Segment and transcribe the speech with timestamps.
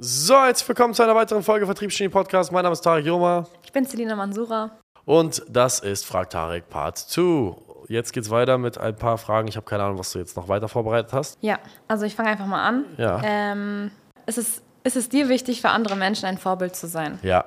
[0.00, 2.52] So, herzlich willkommen zu einer weiteren Folge Vertriebsgenie Podcast.
[2.52, 4.70] Mein Name ist Tarek Joma Ich bin Selina Mansura.
[5.04, 7.56] und das ist Frag Tarek Part 2.
[7.88, 9.48] Jetzt geht's weiter mit ein paar Fragen.
[9.48, 11.36] Ich habe keine Ahnung, was du jetzt noch weiter vorbereitet hast.
[11.40, 11.58] Ja,
[11.88, 12.84] also ich fange einfach mal an.
[12.96, 13.20] Ja.
[13.24, 13.90] Ähm,
[14.26, 17.18] ist, es, ist es dir wichtig, für andere Menschen ein Vorbild zu sein?
[17.24, 17.44] Ja.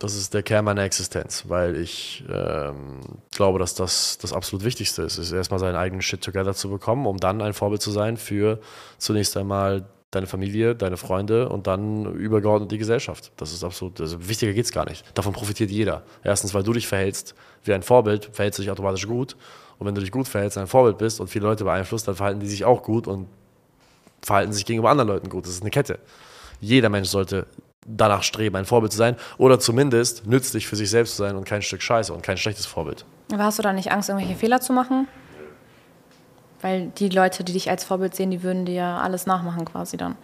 [0.00, 3.00] Das ist der Kern meiner Existenz, weil ich ähm,
[3.30, 7.06] glaube, dass das das absolut Wichtigste ist, ist erstmal seinen eigenen Shit together zu bekommen,
[7.06, 8.58] um dann ein Vorbild zu sein für
[8.98, 13.32] zunächst einmal deine Familie, deine Freunde und dann übergeordnet die Gesellschaft.
[13.36, 15.04] Das ist absolut, also wichtiger geht's gar nicht.
[15.14, 16.02] Davon profitiert jeder.
[16.24, 17.34] Erstens, weil du dich verhältst
[17.64, 19.36] wie ein Vorbild, verhältst du dich automatisch gut.
[19.78, 22.40] Und wenn du dich gut verhältst, ein Vorbild bist und viele Leute beeinflusst, dann verhalten
[22.40, 23.28] die sich auch gut und
[24.22, 25.44] verhalten sich gegenüber anderen Leuten gut.
[25.44, 25.98] Das ist eine Kette.
[26.60, 27.46] Jeder Mensch sollte
[27.86, 31.44] danach streben, ein Vorbild zu sein oder zumindest nützlich für sich selbst zu sein und
[31.44, 33.04] kein Stück Scheiße und kein schlechtes Vorbild.
[33.32, 35.06] Aber hast du da nicht Angst, irgendwelche Fehler zu machen?
[36.60, 39.96] Weil die Leute, die dich als Vorbild sehen, die würden dir ja alles nachmachen quasi
[39.96, 40.16] dann.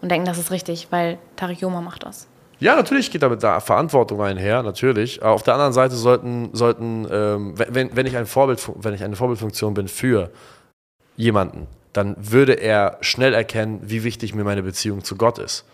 [0.00, 2.28] Und denken, das ist richtig, weil Tarek Joma macht das.
[2.58, 5.22] Ja, natürlich geht damit da Verantwortung einher, natürlich.
[5.22, 9.04] Aber auf der anderen Seite sollten, sollten ähm, wenn, wenn, ich ein Vorbild, wenn ich
[9.04, 10.30] eine Vorbildfunktion bin für
[11.16, 15.64] jemanden, dann würde er schnell erkennen, wie wichtig mir meine Beziehung zu Gott ist.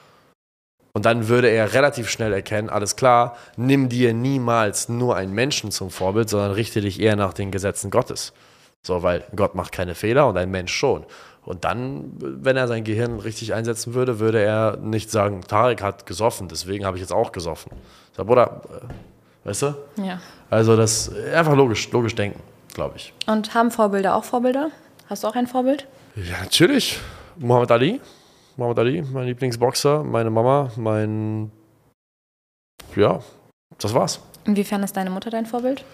[0.94, 5.70] Und dann würde er relativ schnell erkennen, alles klar, nimm dir niemals nur einen Menschen
[5.70, 8.32] zum Vorbild, sondern richte dich eher nach den Gesetzen Gottes.
[8.84, 11.04] So, weil Gott macht keine Fehler und ein Mensch schon.
[11.44, 16.06] Und dann, wenn er sein Gehirn richtig einsetzen würde, würde er nicht sagen, Tarek hat
[16.06, 17.72] gesoffen, deswegen habe ich jetzt auch gesoffen.
[18.16, 18.62] Sag, Bruder,
[19.44, 19.74] äh, weißt du?
[19.96, 20.20] Ja.
[20.50, 22.40] Also das einfach logisch, logisch denken,
[22.74, 23.12] glaube ich.
[23.26, 24.70] Und haben Vorbilder auch Vorbilder?
[25.08, 25.86] Hast du auch ein Vorbild?
[26.14, 27.00] Ja, natürlich.
[27.36, 28.00] Muhammad Ali.
[28.56, 31.50] Muhammad Ali, mein Lieblingsboxer, meine Mama, mein.
[32.94, 33.20] Ja,
[33.78, 34.20] das war's.
[34.44, 35.84] Inwiefern ist deine Mutter dein Vorbild?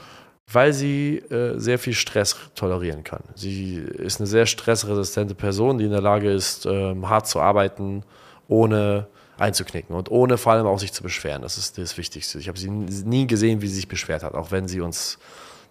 [0.50, 3.22] Weil sie äh, sehr viel Stress tolerieren kann.
[3.34, 8.02] Sie ist eine sehr stressresistente Person, die in der Lage ist, ähm, hart zu arbeiten,
[8.48, 11.42] ohne einzuknicken und ohne vor allem auch sich zu beschweren.
[11.42, 12.38] Das ist das Wichtigste.
[12.38, 15.18] Ich habe sie nie gesehen, wie sie sich beschwert hat, auch wenn sie uns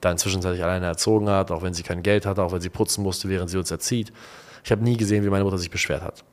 [0.01, 3.03] dann zwischenzeitlich alleine erzogen hat, auch wenn sie kein Geld hatte, auch wenn sie putzen
[3.03, 4.13] musste, während sie uns erzieht.
[4.63, 6.23] Ich habe nie gesehen, wie meine Mutter sich beschwert hat.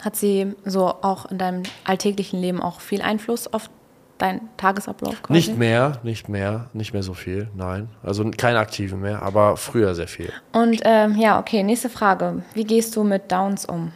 [0.00, 3.68] Hat sie so auch in deinem alltäglichen Leben auch viel Einfluss auf
[4.18, 5.22] deinen Tagesablauf?
[5.22, 5.32] Quasi?
[5.32, 7.88] Nicht mehr, nicht mehr, nicht mehr so viel, nein.
[8.02, 10.32] Also keine aktiven mehr, aber früher sehr viel.
[10.52, 12.42] Und ähm, ja, okay, nächste Frage.
[12.54, 13.92] Wie gehst du mit Downs um?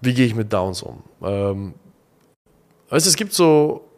[0.00, 1.02] Wie gehe ich mit Downs um?
[1.22, 1.74] Ähm,
[2.90, 3.88] weißt, es gibt so,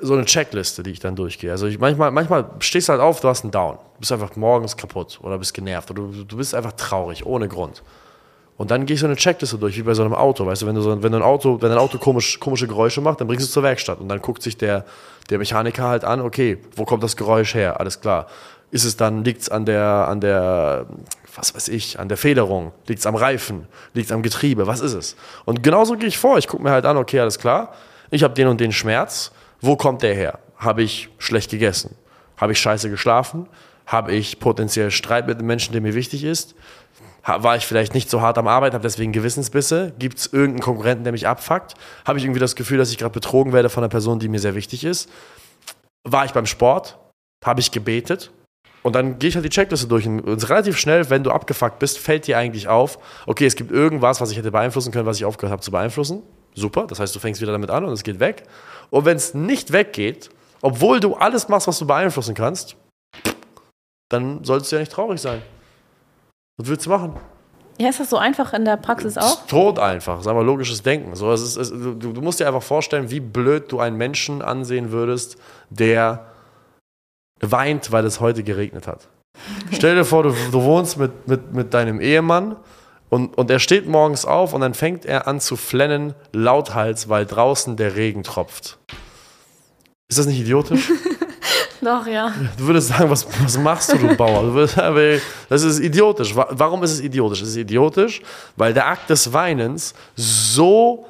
[0.00, 1.50] so eine Checkliste, die ich dann durchgehe.
[1.50, 3.76] Also ich, manchmal, manchmal stehst du halt auf, du hast einen Down.
[3.76, 7.48] Du bist einfach morgens kaputt oder bist genervt oder du, du bist einfach traurig, ohne
[7.48, 7.82] Grund.
[8.56, 10.46] Und dann gehe ich so eine Checkliste durch, wie bei so einem Auto.
[10.46, 13.00] Weißt du, wenn du so, wenn du ein Auto, wenn ein Auto komisch, komische Geräusche
[13.00, 14.00] macht, dann bringst du es zur Werkstatt.
[14.00, 14.84] Und dann guckt sich der,
[15.28, 17.80] der Mechaniker halt an, okay, wo kommt das Geräusch her?
[17.80, 18.28] Alles klar.
[18.70, 20.86] Ist es dann, liegt es an der, an der,
[21.34, 22.72] was weiß ich, an der Federung?
[22.86, 23.66] Liegt es am Reifen?
[23.92, 24.66] Liegt es am Getriebe?
[24.66, 25.16] Was ist es?
[25.44, 26.38] Und genauso gehe ich vor.
[26.38, 27.74] Ich gucke mir halt an, okay, alles klar.
[28.10, 29.32] Ich habe den und den Schmerz.
[29.60, 30.38] Wo kommt der her?
[30.58, 31.96] Habe ich schlecht gegessen?
[32.36, 33.48] Habe ich scheiße geschlafen?
[33.86, 36.54] Habe ich potenziell Streit mit einem Menschen, der mir wichtig ist?
[37.26, 39.94] War ich vielleicht nicht so hart am Arbeiten, habe deswegen Gewissensbisse?
[39.98, 41.74] Gibt es irgendeinen Konkurrenten, der mich abfuckt?
[42.04, 44.40] Habe ich irgendwie das Gefühl, dass ich gerade betrogen werde von einer Person, die mir
[44.40, 45.08] sehr wichtig ist?
[46.06, 46.98] War ich beim Sport?
[47.44, 48.30] Habe ich gebetet?
[48.82, 51.98] Und dann gehe ich halt die Checkliste durch und relativ schnell, wenn du abgefuckt bist,
[51.98, 55.24] fällt dir eigentlich auf, okay, es gibt irgendwas, was ich hätte beeinflussen können, was ich
[55.24, 56.22] aufgehört habe zu beeinflussen.
[56.54, 58.42] Super, das heißt, du fängst wieder damit an und es geht weg.
[58.90, 60.28] Und wenn es nicht weggeht,
[60.60, 62.76] obwohl du alles machst, was du beeinflussen kannst,
[64.10, 65.40] dann solltest du ja nicht traurig sein.
[66.56, 67.14] Was willst du machen?
[67.78, 69.46] Ja, ist das so einfach in der Praxis auch?
[69.46, 71.16] Tot einfach, sagen wir logisches Denken.
[71.16, 74.42] So, es ist, es, du, du, musst dir einfach vorstellen, wie blöd du einen Menschen
[74.42, 75.36] ansehen würdest,
[75.70, 76.26] der
[77.40, 79.08] weint, weil es heute geregnet hat.
[79.72, 82.56] Stell dir vor, du, du wohnst mit, mit, mit deinem Ehemann
[83.08, 87.26] und, und er steht morgens auf und dann fängt er an zu flennen, lauthals, weil
[87.26, 88.78] draußen der Regen tropft.
[90.08, 90.92] Ist das nicht idiotisch?
[91.80, 92.32] Doch, ja.
[92.56, 94.42] Du würdest sagen, was, was machst du, du Bauer?
[94.42, 94.76] Du würdest
[95.48, 96.34] das ist idiotisch.
[96.34, 97.42] Warum ist es idiotisch?
[97.42, 98.22] Es ist idiotisch,
[98.56, 101.06] weil der Akt des Weinens so,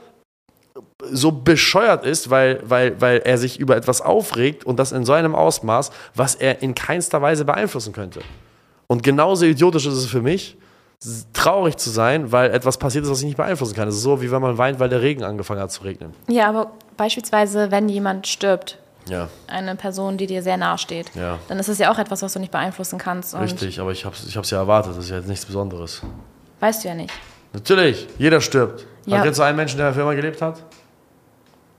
[1.10, 5.12] so bescheuert ist, weil, weil, weil er sich über etwas aufregt und das in so
[5.12, 8.20] einem Ausmaß, was er in keinster Weise beeinflussen könnte.
[8.86, 10.56] Und genauso idiotisch ist es für mich,
[11.32, 13.88] traurig zu sein, weil etwas passiert ist, was ich nicht beeinflussen kann.
[13.88, 16.14] Es ist so, wie wenn man weint, weil der Regen angefangen hat zu regnen.
[16.28, 18.78] Ja, aber beispielsweise, wenn jemand stirbt,
[19.08, 19.28] ja.
[19.46, 21.38] eine Person, die dir sehr nahe steht, Ja.
[21.48, 23.34] dann ist es ja auch etwas, was du nicht beeinflussen kannst.
[23.34, 24.92] Richtig, aber ich habe es ich hab's ja erwartet.
[24.96, 26.02] Das ist ja jetzt nichts Besonderes.
[26.60, 27.12] Weißt du ja nicht.
[27.52, 28.86] Natürlich, jeder stirbt.
[29.06, 29.18] Ja.
[29.18, 30.62] Hat jetzt einen Menschen, der der Firma gelebt hat?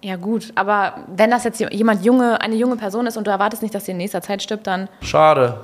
[0.01, 3.63] Ja, gut, aber wenn das jetzt jemand junge, eine junge Person ist und du erwartest
[3.63, 4.87] nicht, dass sie in nächster Zeit stirbt, dann.
[5.01, 5.61] Schade.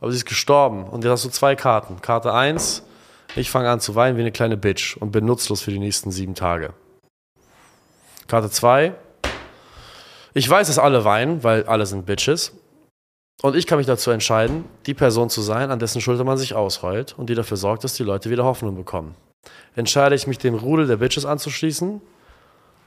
[0.00, 0.84] Aber sie ist gestorben.
[0.84, 2.00] Und jetzt hast du zwei Karten.
[2.00, 2.84] Karte 1,
[3.36, 6.10] ich fange an zu weinen wie eine kleine Bitch und bin nutzlos für die nächsten
[6.12, 6.72] sieben Tage.
[8.28, 8.94] Karte 2.
[10.32, 12.52] Ich weiß, dass alle weinen, weil alle sind Bitches.
[13.42, 16.54] Und ich kann mich dazu entscheiden, die Person zu sein, an dessen Schulter man sich
[16.54, 19.14] ausheult und die dafür sorgt, dass die Leute wieder Hoffnung bekommen.
[19.74, 22.00] Entscheide ich mich, dem Rudel der Bitches anzuschließen?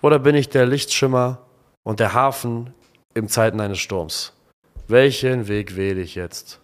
[0.01, 1.39] Oder bin ich der Lichtschimmer
[1.83, 2.73] und der Hafen
[3.13, 4.33] im Zeiten eines Sturms?
[4.87, 6.62] Welchen Weg wähle ich jetzt?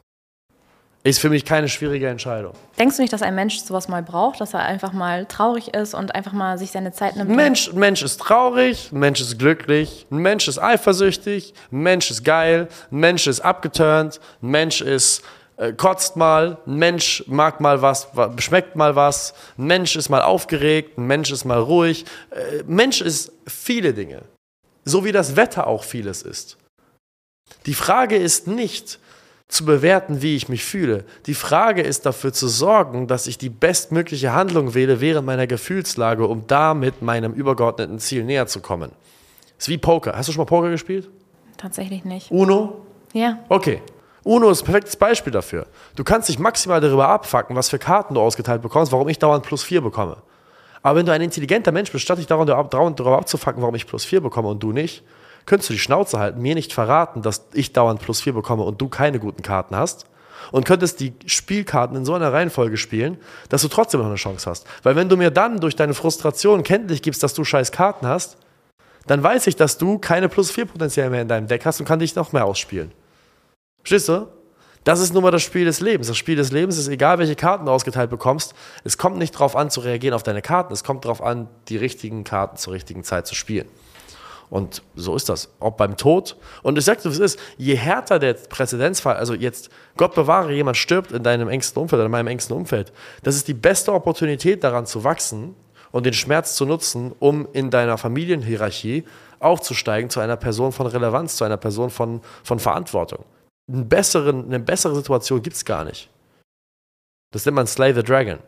[1.09, 2.53] Ist für mich keine schwierige Entscheidung.
[2.77, 5.95] Denkst du nicht, dass ein Mensch sowas mal braucht, dass er einfach mal traurig ist
[5.95, 7.31] und einfach mal sich seine Zeit nimmt?
[7.31, 11.79] Ein Mensch, ein Mensch ist traurig, ein Mensch ist glücklich, ein Mensch ist eifersüchtig, ein
[11.79, 15.23] Mensch ist geil, ein Mensch ist abgeturnt, ein Mensch ist
[15.57, 20.21] äh, kotzt mal, ein Mensch mag mal was, schmeckt mal was, ein Mensch ist mal
[20.21, 22.05] aufgeregt, ein Mensch ist mal ruhig.
[22.29, 24.21] Äh, Mensch ist viele Dinge.
[24.85, 26.57] So wie das Wetter auch vieles ist.
[27.65, 28.99] Die Frage ist nicht,
[29.49, 31.03] zu bewerten, wie ich mich fühle.
[31.25, 36.27] Die Frage ist dafür zu sorgen, dass ich die bestmögliche Handlung wähle während meiner Gefühlslage,
[36.27, 38.91] um damit meinem übergeordneten Ziel näher zu kommen.
[39.57, 40.13] Das ist wie Poker.
[40.15, 41.09] Hast du schon mal Poker gespielt?
[41.57, 42.31] Tatsächlich nicht.
[42.31, 42.85] Uno?
[43.11, 43.39] Ja.
[43.49, 43.81] Okay.
[44.23, 45.65] Uno ist ein perfektes Beispiel dafür.
[45.95, 49.43] Du kannst dich maximal darüber abfacken, was für Karten du ausgeteilt bekommst, warum ich dauernd
[49.43, 50.17] plus vier bekomme.
[50.83, 54.05] Aber wenn du ein intelligenter Mensch bist, statt dich dauernd darüber abzufacken, warum ich plus
[54.05, 55.03] vier bekomme und du nicht,
[55.49, 58.79] könntest du die Schnauze halten, mir nicht verraten, dass ich dauernd plus vier bekomme und
[58.79, 60.05] du keine guten Karten hast
[60.51, 63.17] und könntest die Spielkarten in so einer Reihenfolge spielen,
[63.49, 64.67] dass du trotzdem noch eine Chance hast.
[64.83, 68.37] Weil wenn du mir dann durch deine Frustration kenntlich gibst, dass du scheiß Karten hast,
[69.07, 71.87] dann weiß ich, dass du keine plus vier Potenzial mehr in deinem Deck hast und
[71.87, 72.91] kann dich noch mehr ausspielen.
[73.81, 74.27] Verstehst du?
[74.83, 76.07] Das ist nun mal das Spiel des Lebens.
[76.07, 78.53] Das Spiel des Lebens ist egal, welche Karten du ausgeteilt bekommst.
[78.83, 80.71] Es kommt nicht darauf an, zu reagieren auf deine Karten.
[80.73, 83.67] Es kommt darauf an, die richtigen Karten zur richtigen Zeit zu spielen.
[84.49, 85.49] Und so ist das.
[85.59, 86.35] Ob beim Tod.
[86.63, 90.77] Und ich sage dir, es ist, je härter der Präzedenzfall, also jetzt, Gott bewahre, jemand
[90.77, 92.91] stirbt in deinem engsten Umfeld in meinem engsten Umfeld,
[93.23, 95.55] das ist die beste Opportunität daran zu wachsen
[95.91, 99.03] und den Schmerz zu nutzen, um in deiner Familienhierarchie
[99.39, 103.25] aufzusteigen zu einer Person von Relevanz, zu einer Person von, von Verantwortung.
[103.71, 106.09] Einen besseren, eine bessere Situation gibt es gar nicht.
[107.31, 108.39] Das nennt man Slay the Dragon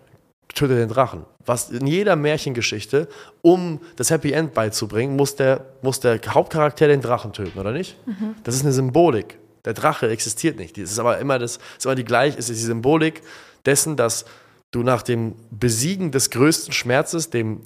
[0.61, 1.25] töte den Drachen.
[1.45, 3.07] Was in jeder Märchengeschichte,
[3.41, 7.97] um das Happy End beizubringen, muss der, muss der Hauptcharakter den Drachen töten, oder nicht?
[8.05, 8.35] Mhm.
[8.43, 9.39] Das ist eine Symbolik.
[9.65, 10.77] Der Drache existiert nicht.
[10.77, 13.21] Das ist aber immer, das, ist immer die gleiche, ist die Symbolik
[13.65, 14.25] dessen, dass
[14.71, 17.61] du nach dem Besiegen des größten Schmerzes, dem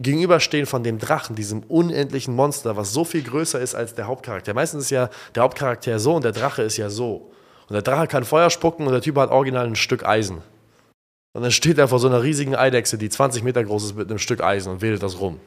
[0.00, 4.54] Gegenüberstehen von dem Drachen, diesem unendlichen Monster, was so viel größer ist als der Hauptcharakter.
[4.54, 7.30] Meistens ist ja der Hauptcharakter so und der Drache ist ja so.
[7.68, 10.38] Und der Drache kann Feuer spucken und der Typ hat original ein Stück Eisen.
[11.32, 14.08] Und dann steht er vor so einer riesigen Eidechse, die 20 Meter groß ist, mit
[14.08, 15.38] einem Stück Eisen und wedelt das rum.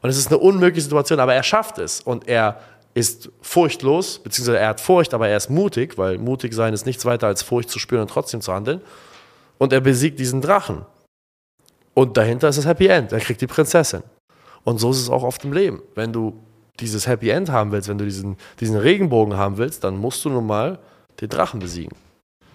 [0.00, 2.00] Und es ist eine unmögliche Situation, aber er schafft es.
[2.00, 2.60] Und er
[2.94, 7.04] ist furchtlos, beziehungsweise er hat Furcht, aber er ist mutig, weil mutig sein ist nichts
[7.04, 8.80] weiter als Furcht zu spüren und trotzdem zu handeln.
[9.58, 10.86] Und er besiegt diesen Drachen.
[11.94, 13.10] Und dahinter ist das Happy End.
[13.12, 14.02] Er kriegt die Prinzessin.
[14.62, 15.82] Und so ist es auch oft im Leben.
[15.96, 16.40] Wenn du
[16.78, 20.30] dieses Happy End haben willst, wenn du diesen, diesen Regenbogen haben willst, dann musst du
[20.30, 20.78] nun mal
[21.20, 21.96] den Drachen besiegen.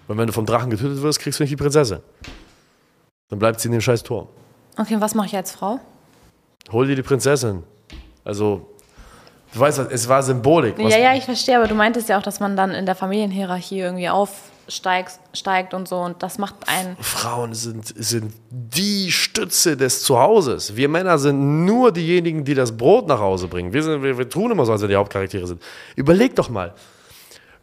[0.08, 1.98] Und wenn du vom Drachen getötet wirst, kriegst du nicht die Prinzessin.
[3.28, 4.28] Dann bleibt sie in dem scheiß Turm.
[4.76, 5.80] Okay, und was mache ich als Frau?
[6.72, 7.62] Hol dir die Prinzessin.
[8.24, 8.68] Also,
[9.52, 10.78] du weißt, es war Symbolik.
[10.78, 13.80] Ja, ja, ich verstehe, aber du meintest ja auch, dass man dann in der Familienhierarchie
[13.80, 16.96] irgendwie aufsteigt steigt und so und das macht einen.
[16.96, 20.76] Frauen sind, sind die Stütze des Zuhauses.
[20.76, 23.72] Wir Männer sind nur diejenigen, die das Brot nach Hause bringen.
[23.72, 25.62] Wir, sind, wir, wir tun immer so, als wir die Hauptcharaktere sind.
[25.96, 26.74] Überleg doch mal.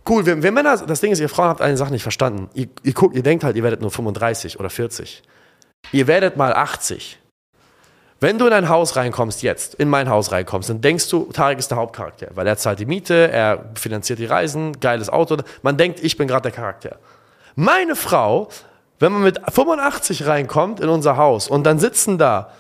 [0.08, 2.50] Cool, wir, wir Männer, das Ding ist, ihr Frauen habt eine Sache nicht verstanden.
[2.54, 5.24] Ihr, ihr, guckt, ihr denkt halt, ihr werdet nur 35 oder 40.
[5.92, 7.20] Ihr werdet mal 80.
[8.24, 11.58] Wenn du in ein Haus reinkommst, jetzt, in mein Haus reinkommst, dann denkst du, Tarek
[11.58, 15.38] ist der Hauptcharakter, weil er zahlt die Miete, er finanziert die Reisen, geiles Auto.
[15.64, 16.98] Man denkt, ich bin gerade der Charakter.
[17.56, 18.50] Meine Frau,
[19.00, 22.52] wenn man mit 85 reinkommt in unser Haus und dann sitzen da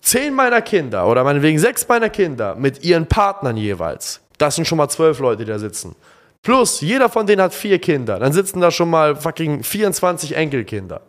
[0.00, 4.78] zehn meiner Kinder oder meinetwegen sechs meiner Kinder mit ihren Partnern jeweils, das sind schon
[4.78, 5.96] mal zwölf Leute, die da sitzen.
[6.42, 8.20] Plus, jeder von denen hat vier Kinder.
[8.20, 11.00] Dann sitzen da schon mal fucking 24 Enkelkinder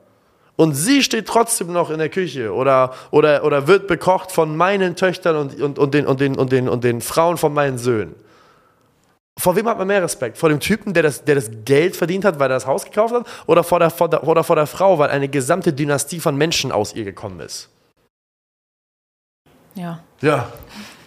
[0.59, 4.97] und sie steht trotzdem noch in der Küche oder, oder, oder wird bekocht von meinen
[4.97, 8.13] Töchtern und, und, und, den, und, den, und, den, und den Frauen von meinen Söhnen.
[9.37, 10.37] Vor wem hat man mehr Respekt?
[10.37, 13.13] Vor dem Typen, der das, der das Geld verdient hat, weil er das Haus gekauft
[13.13, 13.25] hat?
[13.47, 16.73] Oder vor, der, vor der, oder vor der Frau, weil eine gesamte Dynastie von Menschen
[16.73, 17.69] aus ihr gekommen ist?
[19.75, 20.03] Ja.
[20.19, 20.51] Ja.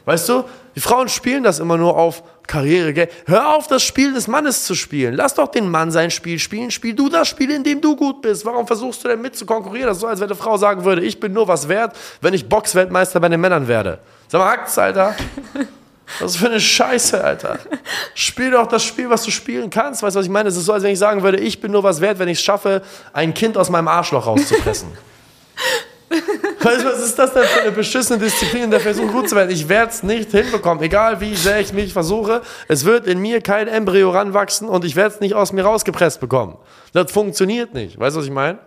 [0.04, 0.44] Weißt du,
[0.74, 3.10] die Frauen spielen das immer nur auf Karriere, Geld.
[3.26, 5.14] Hör auf, das Spiel des Mannes zu spielen.
[5.14, 6.70] Lass doch den Mann sein Spiel spielen.
[6.70, 8.44] Spiel du das Spiel, in dem du gut bist.
[8.44, 9.88] Warum versuchst du denn mit zu konkurrieren?
[9.88, 12.34] Das ist so, als wenn eine Frau sagen würde, ich bin nur was wert, wenn
[12.34, 14.00] ich Boxweltmeister bei den Männern werde.
[14.28, 15.14] Sag mal, hackt's, Alter.
[16.20, 17.58] Was für eine Scheiße, Alter.
[18.14, 20.02] Spiel doch das Spiel, was du spielen kannst.
[20.02, 20.48] Weißt du, was ich meine?
[20.48, 22.38] Es ist so, als wenn ich sagen würde, ich bin nur was wert, wenn ich
[22.38, 22.82] es schaffe,
[23.12, 24.88] ein Kind aus meinem Arschloch rauszupressen.
[26.60, 29.36] Weißt du, was ist das denn für eine beschissene Disziplin, in der Versuch gut zu
[29.36, 29.50] werden?
[29.50, 32.42] Ich werde es nicht hinbekommen, egal wie sehr ich mich versuche.
[32.68, 36.20] Es wird in mir kein Embryo ranwachsen und ich werde es nicht aus mir rausgepresst
[36.20, 36.56] bekommen.
[36.92, 37.98] Das funktioniert nicht.
[37.98, 38.58] Weißt du, was ich meine?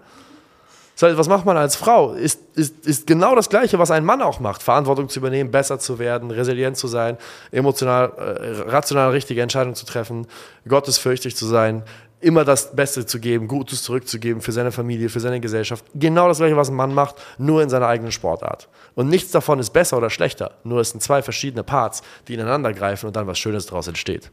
[0.96, 2.14] Das heißt, was macht man als Frau?
[2.14, 4.64] Ist, ist, ist genau das Gleiche, was ein Mann auch macht.
[4.64, 7.18] Verantwortung zu übernehmen, besser zu werden, resilient zu sein,
[7.52, 10.26] emotional, äh, rational richtige Entscheidungen zu treffen,
[10.66, 11.84] gottesfürchtig zu sein,
[12.22, 15.86] immer das Beste zu geben, Gutes zurückzugeben für seine Familie, für seine Gesellschaft.
[15.94, 18.68] Genau das Gleiche, was ein Mann macht, nur in seiner eigenen Sportart.
[18.96, 20.52] Und nichts davon ist besser oder schlechter.
[20.64, 24.32] Nur es sind zwei verschiedene Parts, die ineinander greifen und dann was Schönes daraus entsteht.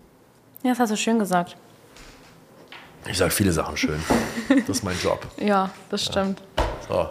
[0.63, 1.57] Ja, das hast du schön gesagt.
[3.07, 4.01] Ich sage viele Sachen schön.
[4.49, 5.27] Das ist mein Job.
[5.39, 6.41] Ja, das stimmt.
[6.89, 7.09] So,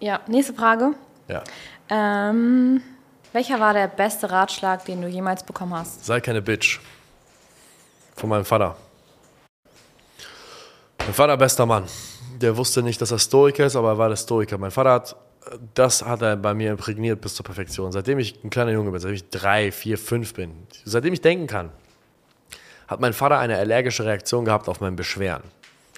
[0.00, 0.92] Ja, nächste Frage.
[1.28, 1.42] ja.
[1.88, 2.82] Ähm,
[3.32, 6.04] welcher war der beste Ratschlag, den du jemals bekommen hast?
[6.04, 6.80] Sei keine Bitch.
[8.16, 8.76] Von meinem Vater.
[11.06, 11.84] Mein Vater, bester Mann.
[12.40, 14.58] Der wusste nicht, dass er Stoiker ist, aber er war der Stoiker.
[14.58, 15.16] Mein Vater hat,
[15.72, 17.92] das hat er bei mir imprägniert bis zur Perfektion.
[17.92, 21.46] Seitdem ich ein kleiner Junge bin, seitdem ich drei, vier, fünf bin, seitdem ich denken
[21.46, 21.70] kann,
[22.88, 25.44] hat mein Vater eine allergische Reaktion gehabt auf mein Beschweren.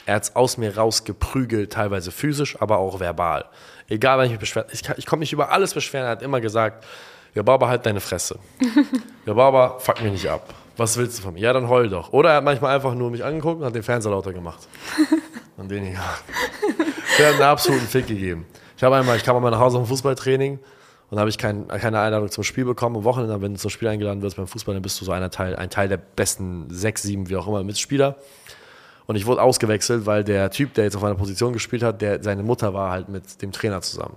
[0.05, 3.47] Er hat es aus mir rausgeprügelt, teilweise physisch, aber auch verbal.
[3.89, 6.05] Egal, wenn ich mich beschwere, ich, ich konnte mich über alles beschweren.
[6.05, 6.85] Er hat immer gesagt,
[7.35, 8.39] ja, Baba, halt deine Fresse.
[9.27, 10.55] Ja, Baba, fuck mich nicht ab.
[10.79, 11.41] Was willst du von mir?
[11.41, 12.15] Ja, dann heul doch.
[12.15, 14.67] Oder er hat manchmal einfach nur mich angeguckt und hat den Fernseher lauter gemacht.
[15.59, 15.99] Und den hier.
[17.19, 18.47] Der hat einen absoluten Fick gegeben.
[18.77, 20.53] Ich habe einmal, ich kam einmal nach Hause vom Fußballtraining
[21.11, 22.97] und dann habe ich kein, keine Einladung zum Spiel bekommen.
[22.97, 25.31] Am Wochenende, wenn du zum Spiel eingeladen wirst beim Fußball, dann bist du so einer
[25.31, 28.17] Teil, ein Teil der besten sechs, sieben, wie auch immer, Mitspieler.
[29.07, 32.23] Und ich wurde ausgewechselt, weil der Typ, der jetzt auf meiner Position gespielt hat, der,
[32.23, 34.17] seine Mutter war halt mit dem Trainer zusammen.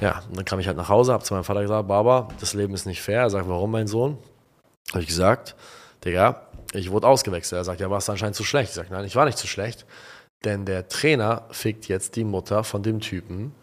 [0.00, 2.54] Ja, und dann kam ich halt nach Hause, habe zu meinem Vater gesagt, Baba, das
[2.54, 3.22] Leben ist nicht fair.
[3.22, 4.18] Er sagt, warum, mein Sohn?
[4.90, 5.56] Habe ich gesagt,
[6.04, 7.60] Digga, ich wurde ausgewechselt.
[7.60, 8.70] Er sagt, ja, warst anscheinend zu schlecht.
[8.70, 9.86] Ich sage, nein, ich war nicht zu schlecht.
[10.44, 13.54] Denn der Trainer fickt jetzt die Mutter von dem Typen,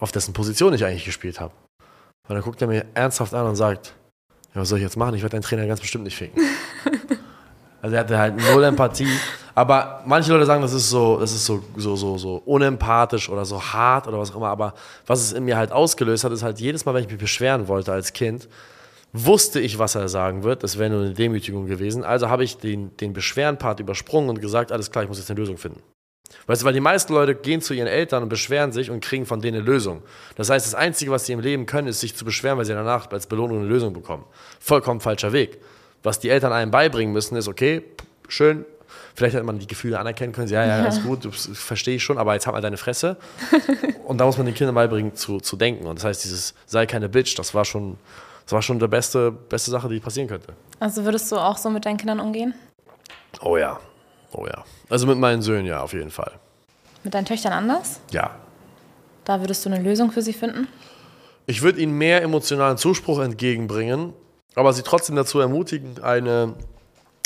[0.00, 1.52] auf dessen Position ich eigentlich gespielt habe.
[2.28, 3.94] Und dann guckt er mir ernsthaft an und sagt,
[4.54, 5.14] ja, was soll ich jetzt machen?
[5.14, 6.42] Ich werde deinen Trainer ganz bestimmt nicht ficken.
[7.82, 9.18] also er hatte halt null Empathie.
[9.58, 13.44] Aber manche Leute sagen, das ist so, das ist so, so, so, so unempathisch oder
[13.44, 14.50] so hart oder was auch immer.
[14.50, 14.72] Aber
[15.04, 17.66] was es in mir halt ausgelöst hat, ist halt jedes Mal, wenn ich mich beschweren
[17.66, 18.48] wollte als Kind,
[19.12, 20.62] wusste ich, was er sagen wird.
[20.62, 22.04] Das wäre nur eine Demütigung gewesen.
[22.04, 25.40] Also habe ich den, den Beschweren-Part übersprungen und gesagt, alles klar, ich muss jetzt eine
[25.40, 25.82] Lösung finden.
[26.46, 29.26] Weißt du, weil die meisten Leute gehen zu ihren Eltern und beschweren sich und kriegen
[29.26, 30.04] von denen eine Lösung.
[30.36, 32.74] Das heißt, das Einzige, was sie im Leben können, ist sich zu beschweren, weil sie
[32.74, 34.24] danach als Belohnung eine Lösung bekommen.
[34.60, 35.58] Vollkommen falscher Weg.
[36.04, 37.82] Was die Eltern einem beibringen müssen, ist, okay,
[38.28, 38.64] schön,
[39.14, 42.18] vielleicht hätte man die Gefühle anerkennen können, ja, ja, ist gut, das verstehe ich schon,
[42.18, 43.16] aber jetzt hat man deine Fresse.
[44.04, 45.86] Und da muss man den Kindern beibringen, zu, zu denken.
[45.86, 47.98] Und das heißt, dieses sei keine Bitch, das war schon,
[48.44, 50.54] das war schon die beste, beste Sache, die passieren könnte.
[50.80, 52.54] Also würdest du auch so mit deinen Kindern umgehen?
[53.42, 53.78] Oh ja,
[54.32, 54.64] oh ja.
[54.88, 56.32] Also mit meinen Söhnen ja, auf jeden Fall.
[57.04, 58.00] Mit deinen Töchtern anders?
[58.10, 58.36] Ja.
[59.24, 60.68] Da würdest du eine Lösung für sie finden?
[61.46, 64.12] Ich würde ihnen mehr emotionalen Zuspruch entgegenbringen,
[64.54, 66.54] aber sie trotzdem dazu ermutigen, eine,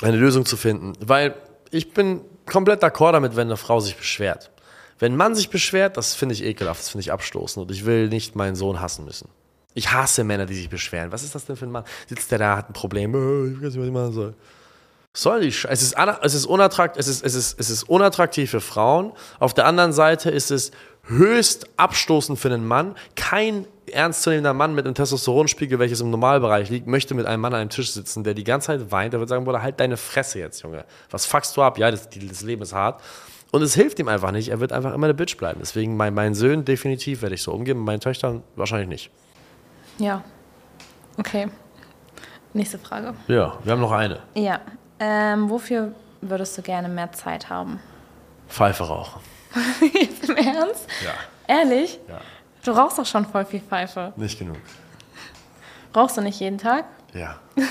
[0.03, 0.93] eine Lösung zu finden.
[1.01, 1.35] Weil
[1.73, 4.51] ich bin komplett d'accord damit, wenn eine Frau sich beschwert.
[4.99, 7.85] Wenn ein Mann sich beschwert, das finde ich ekelhaft, das finde ich abstoßend und ich
[7.85, 9.29] will nicht meinen Sohn hassen müssen.
[9.75, 11.11] Ich hasse Männer, die sich beschweren.
[11.11, 11.85] Was ist das denn für ein Mann?
[12.07, 14.35] Sitzt der da, hat ein Problem, äh, ich weiß nicht, was ich machen soll.
[15.15, 18.51] Soll die Sch es ist, es, ist unattraktiv, es, ist, es, ist, es ist unattraktiv
[18.51, 19.13] für Frauen.
[19.41, 20.71] Auf der anderen Seite ist es
[21.05, 22.95] höchst abstoßend für einen Mann.
[23.17, 27.61] Kein ernstzunehmender Mann mit einem Testosteronspiegel, welches im Normalbereich liegt, möchte mit einem Mann an
[27.61, 29.13] einem Tisch sitzen, der die ganze Zeit weint.
[29.13, 30.85] Der wird sagen, Bruder, halt deine Fresse jetzt, Junge.
[31.11, 31.79] Was fuckst du ab?
[31.79, 33.03] Ja, das, das Leben ist hart.
[33.51, 34.49] Und es hilft ihm einfach nicht.
[34.49, 35.61] Er wird einfach immer eine Bitch bleiben.
[35.61, 39.11] Deswegen bei meinen Söhnen definitiv werde ich so umgehen, bei meinen Töchtern wahrscheinlich nicht.
[39.99, 40.25] Ja.
[41.19, 41.49] Okay.
[42.55, 43.15] Nächste Frage.
[43.29, 44.21] Ja, wir haben noch eine.
[44.35, 44.61] Ja.
[44.99, 45.93] Ähm, wofür
[46.23, 47.79] würdest du gerne mehr Zeit haben?
[48.53, 49.21] Pfeife rauchen.
[49.95, 50.87] Jetzt im Ernst?
[51.05, 51.13] Ja.
[51.47, 51.99] Ehrlich?
[52.09, 52.21] Ja.
[52.65, 54.13] Du rauchst doch schon voll viel Pfeife.
[54.17, 54.59] Nicht genug.
[55.95, 56.85] Rauchst du nicht jeden Tag?
[57.13, 57.39] Ja.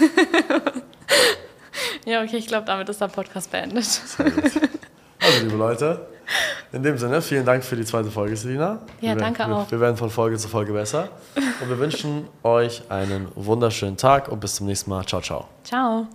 [2.05, 3.85] Ja, okay, ich glaube, damit ist der Podcast beendet.
[5.23, 6.07] Also, liebe Leute,
[6.71, 8.79] in dem Sinne, vielen Dank für die zweite Folge, Selina.
[9.01, 9.71] Ja, wir, danke wir, auch.
[9.71, 11.09] Wir werden von Folge zu Folge besser.
[11.35, 15.05] Und wir wünschen euch einen wunderschönen Tag und bis zum nächsten Mal.
[15.05, 15.47] Ciao, ciao.
[15.63, 16.07] Ciao.